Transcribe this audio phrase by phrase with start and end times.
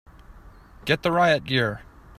[0.85, 1.81] Get the riot gear!